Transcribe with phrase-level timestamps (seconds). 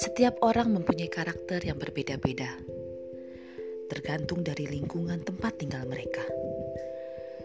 [0.00, 2.48] Setiap orang mempunyai karakter yang berbeda-beda,
[3.92, 6.24] tergantung dari lingkungan tempat tinggal mereka.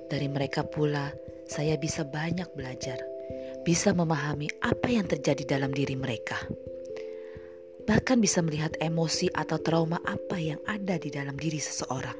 [0.07, 1.11] Dari mereka pula,
[1.43, 2.95] saya bisa banyak belajar,
[3.67, 6.39] bisa memahami apa yang terjadi dalam diri mereka,
[7.83, 12.15] bahkan bisa melihat emosi atau trauma apa yang ada di dalam diri seseorang.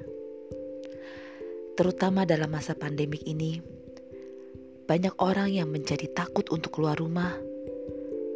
[1.79, 3.63] Terutama dalam masa pandemik ini,
[4.83, 7.54] banyak orang yang menjadi takut untuk keluar rumah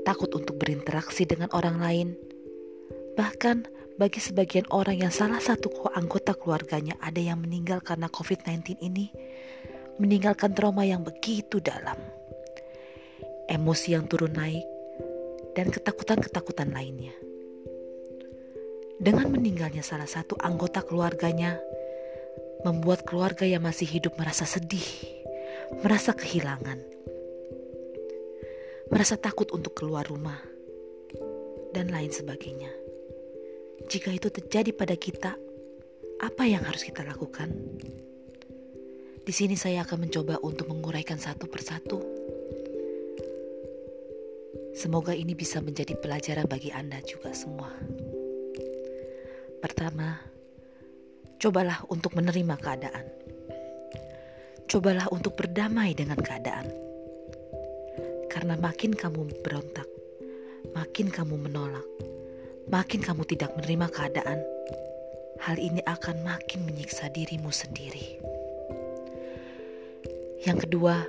[0.09, 2.09] takut untuk berinteraksi dengan orang lain.
[3.13, 3.58] Bahkan
[4.02, 9.13] bagi sebagian orang yang salah satu anggota keluarganya ada yang meninggal karena COVID-19 ini,
[10.02, 12.02] meninggalkan trauma yang begitu dalam.
[13.45, 14.66] Emosi yang turun naik,
[15.54, 17.13] dan ketakutan-ketakutan lainnya.
[18.98, 21.62] Dengan meninggalnya salah satu anggota keluarganya,
[22.66, 24.90] membuat keluarga yang masih hidup merasa sedih,
[25.85, 26.82] merasa kehilangan,
[28.89, 30.41] merasa takut untuk keluar rumah,
[31.73, 32.73] dan lain sebagainya.
[33.85, 35.37] Jika itu terjadi pada kita,
[36.20, 37.54] apa yang harus kita lakukan?
[39.21, 42.01] Di sini saya akan mencoba untuk menguraikan satu persatu.
[44.73, 47.70] Semoga ini bisa menjadi pelajaran bagi Anda juga semua.
[49.62, 50.18] Pertama,
[51.37, 53.05] cobalah untuk menerima keadaan.
[54.65, 56.88] Cobalah untuk berdamai dengan keadaan
[58.30, 59.90] karena makin kamu berontak,
[60.77, 61.85] makin kamu menolak,
[62.70, 64.40] makin kamu tidak menerima keadaan,
[65.41, 68.22] hal ini akan makin menyiksa dirimu sendiri.
[70.46, 71.03] Yang kedua,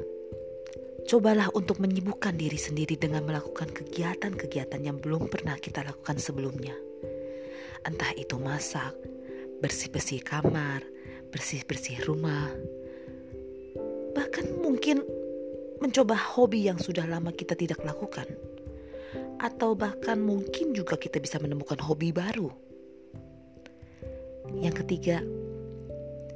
[1.07, 6.75] cobalah untuk menyibukkan diri sendiri dengan melakukan kegiatan-kegiatan yang belum pernah kita lakukan sebelumnya.
[7.85, 8.97] Entah itu masak,
[9.61, 10.83] bersih-bersih kamar,
[11.31, 12.51] bersih-bersih rumah,
[14.17, 15.05] bahkan mungkin
[15.81, 18.29] mencoba hobi yang sudah lama kita tidak lakukan,
[19.41, 22.53] atau bahkan mungkin juga kita bisa menemukan hobi baru.
[24.61, 25.25] Yang ketiga,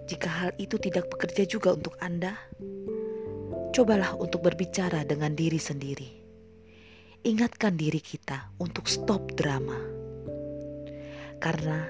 [0.08, 2.32] jika hal itu tidak bekerja juga untuk Anda,
[3.76, 6.10] cobalah untuk berbicara dengan diri sendiri.
[7.24, 9.80] Ingatkan diri kita untuk stop drama,
[11.40, 11.88] karena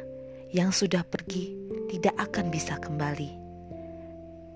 [0.54, 1.58] yang sudah pergi
[1.90, 3.30] tidak akan bisa kembali,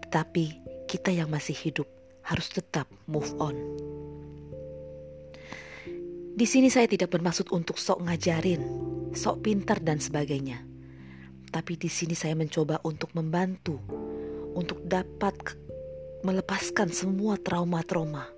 [0.06, 0.44] tetapi
[0.86, 1.97] kita yang masih hidup
[2.28, 3.56] harus tetap move on.
[6.38, 8.62] Di sini saya tidak bermaksud untuk sok ngajarin,
[9.10, 10.62] sok pintar dan sebagainya.
[11.48, 13.80] Tapi di sini saya mencoba untuk membantu,
[14.54, 15.34] untuk dapat
[16.22, 18.28] melepaskan semua trauma-trauma,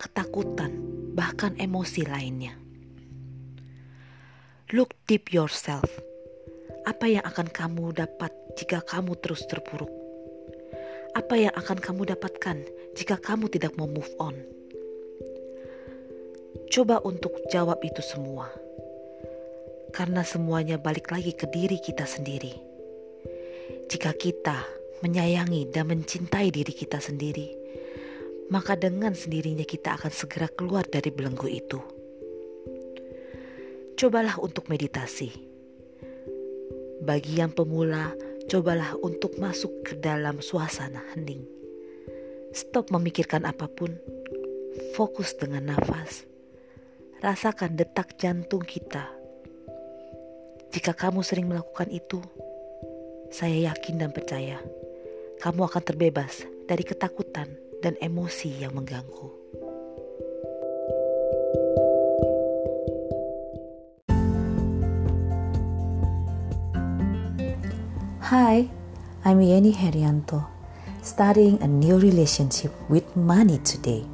[0.00, 0.72] ketakutan,
[1.12, 2.56] bahkan emosi lainnya.
[4.72, 5.84] Look deep yourself.
[6.88, 10.01] Apa yang akan kamu dapat jika kamu terus terpuruk?
[11.12, 12.64] Apa yang akan kamu dapatkan
[12.96, 14.32] jika kamu tidak mau move on?
[16.72, 18.48] Coba untuk jawab itu semua,
[19.92, 22.56] karena semuanya balik lagi ke diri kita sendiri.
[23.92, 24.64] Jika kita
[25.04, 27.52] menyayangi dan mencintai diri kita sendiri,
[28.48, 31.80] maka dengan sendirinya kita akan segera keluar dari belenggu itu.
[34.00, 35.28] Cobalah untuk meditasi.
[37.04, 38.16] Bagi yang pemula,
[38.52, 41.40] cobalah untuk masuk ke dalam suasana hening.
[42.52, 43.96] Stop memikirkan apa pun,
[44.92, 46.28] fokus dengan nafas.
[47.24, 49.08] Rasakan detak jantung kita.
[50.68, 52.20] Jika kamu sering melakukan itu,
[53.32, 54.60] saya yakin dan percaya
[55.40, 57.48] kamu akan terbebas dari ketakutan
[57.80, 59.41] dan emosi yang mengganggu.
[68.32, 68.66] Hi,
[69.26, 70.46] I'm Yeni Herianto,
[71.02, 74.06] studying a new relationship with money today.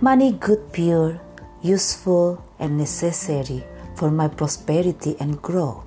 [0.00, 1.20] Money good, pure,
[1.62, 3.62] useful, and necessary
[3.94, 5.84] for my prosperity and growth,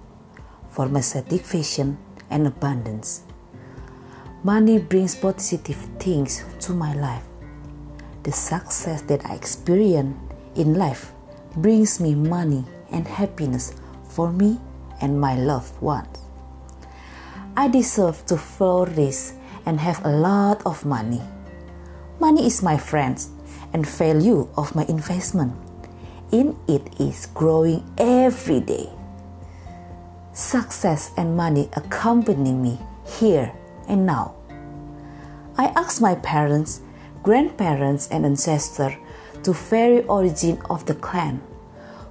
[0.70, 1.98] for my satisfaction
[2.30, 3.24] and abundance.
[4.42, 7.26] Money brings positive things to my life.
[8.23, 10.16] The success that I experience
[10.56, 11.12] in life
[11.58, 13.73] brings me money and happiness
[14.08, 14.58] for me
[15.02, 16.31] and my loved ones.
[17.56, 19.32] I deserve to flourish
[19.66, 21.22] and have a lot of money.
[22.18, 23.22] Money is my friend
[23.74, 25.53] and value of my investment.
[26.32, 28.90] In it is growing every day.
[30.32, 32.80] Success and money accompany me
[33.20, 33.52] here
[33.90, 34.36] and now.
[35.58, 36.80] I ask my parents,
[37.22, 38.94] grandparents, and ancestors
[39.44, 41.42] to very origin of the clan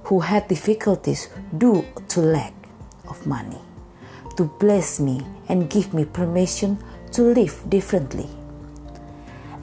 [0.03, 2.53] who had difficulties due to lack
[3.09, 3.57] of money
[4.37, 6.77] to bless me and give me permission
[7.11, 8.29] to live differently.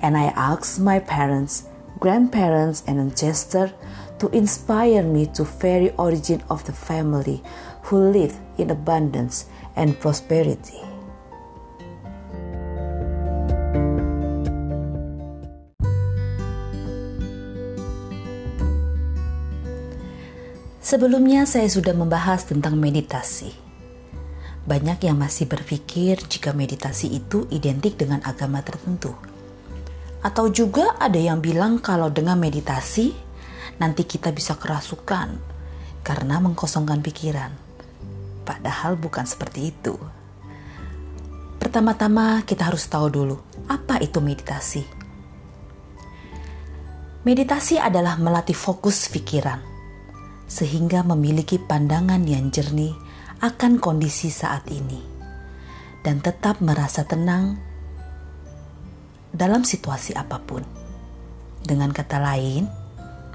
[0.03, 1.67] And I asked my parents,
[1.99, 3.73] grandparents, and ancestors
[4.19, 7.43] to inspire me to very origin of the family
[7.89, 10.79] who live in abundance and prosperity.
[20.89, 23.68] Sebelumnya saya sudah membahas tentang meditasi.
[24.69, 29.17] Banyak yang masih berpikir jika meditasi itu identik dengan agama tertentu.
[30.21, 33.17] Atau juga ada yang bilang kalau dengan meditasi
[33.81, 35.41] nanti kita bisa kerasukan
[36.05, 37.49] karena mengkosongkan pikiran.
[38.45, 39.97] Padahal bukan seperti itu.
[41.57, 43.37] Pertama-tama kita harus tahu dulu
[43.73, 44.85] apa itu meditasi.
[47.25, 49.65] Meditasi adalah melatih fokus pikiran
[50.45, 53.08] sehingga memiliki pandangan yang jernih
[53.39, 54.99] akan kondisi saat ini
[56.03, 57.59] dan tetap merasa tenang
[59.31, 60.63] dalam situasi apa pun.
[61.63, 62.67] Dengan kata lain,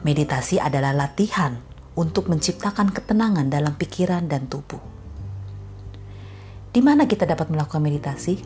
[0.02, 1.60] meditasi adalah latihan
[1.94, 4.82] untuk menciptakan ketenangan dalam pikiran dan tubuh.
[6.74, 8.42] Di mana kita dapat melakukan meditasi?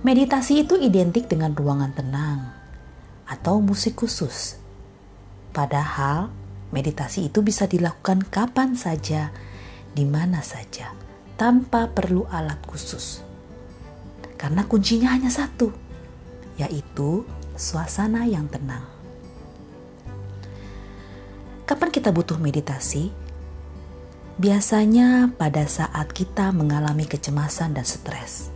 [0.00, 2.40] Meditasi itu identik dengan ruangan tenang
[3.28, 4.56] atau musik khusus.
[5.52, 6.32] Padahal
[6.74, 9.30] Meditasi itu bisa dilakukan kapan saja,
[9.94, 10.90] di mana saja,
[11.38, 13.22] tanpa perlu alat khusus.
[14.34, 15.70] Karena kuncinya hanya satu,
[16.58, 17.22] yaitu
[17.54, 18.82] suasana yang tenang.
[21.64, 23.08] Kapan kita butuh meditasi?
[24.34, 28.50] Biasanya pada saat kita mengalami kecemasan dan stres.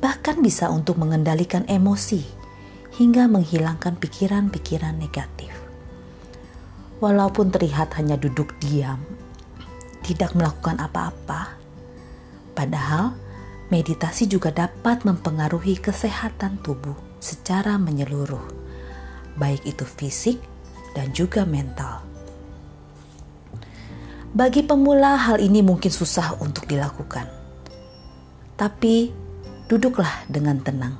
[0.00, 2.24] Bahkan bisa untuk mengendalikan emosi
[2.96, 5.68] hingga menghilangkan pikiran-pikiran negatif
[6.98, 8.98] walaupun terlihat hanya duduk diam,
[10.08, 11.60] tidak melakukan apa-apa.
[12.56, 13.12] Padahal,
[13.68, 18.42] meditasi juga dapat mempengaruhi kesehatan tubuh secara menyeluruh,
[19.36, 20.40] baik itu fisik
[20.96, 22.00] dan juga mental.
[24.32, 27.28] Bagi pemula, hal ini mungkin susah untuk dilakukan,
[28.56, 29.12] tapi
[29.68, 30.96] duduklah dengan tenang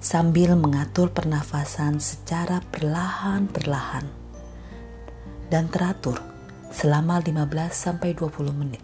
[0.00, 4.08] sambil mengatur pernafasan secara perlahan-perlahan
[5.52, 6.29] dan teratur
[6.70, 8.82] selama 15 sampai 20 menit.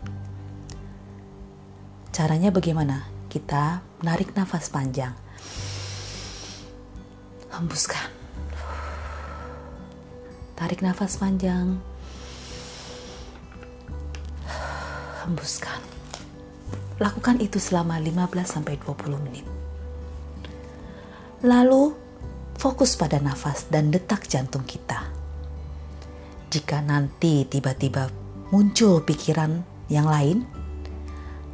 [2.10, 3.06] Caranya bagaimana?
[3.30, 5.14] Kita menarik nafas panjang.
[7.54, 8.10] Hembuskan.
[10.58, 11.78] Tarik nafas panjang.
[15.22, 15.80] Hembuskan.
[16.98, 19.46] Lakukan itu selama 15 sampai 20 menit.
[21.44, 21.94] Lalu
[22.58, 25.05] fokus pada nafas dan detak jantung kita
[26.46, 28.06] jika nanti tiba-tiba
[28.54, 30.46] muncul pikiran yang lain,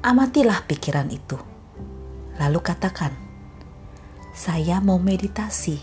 [0.05, 1.41] amatilah pikiran itu.
[2.37, 3.13] Lalu katakan,
[4.37, 5.81] "Saya mau meditasi."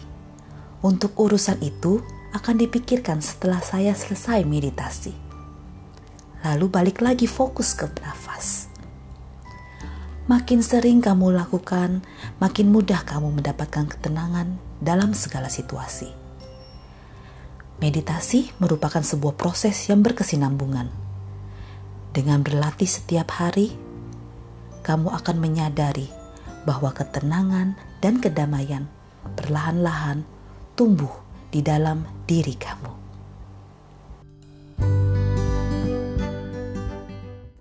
[0.80, 2.00] Untuk urusan itu
[2.32, 5.12] akan dipikirkan setelah saya selesai meditasi.
[6.40, 8.72] Lalu balik lagi fokus ke nafas.
[10.30, 12.06] Makin sering kamu lakukan,
[12.38, 16.19] makin mudah kamu mendapatkan ketenangan dalam segala situasi.
[17.80, 20.92] Meditasi merupakan sebuah proses yang berkesinambungan.
[22.12, 23.72] Dengan berlatih setiap hari,
[24.84, 26.12] kamu akan menyadari
[26.68, 28.84] bahwa ketenangan dan kedamaian
[29.40, 30.28] perlahan-lahan
[30.76, 31.12] tumbuh
[31.48, 33.09] di dalam diri kamu.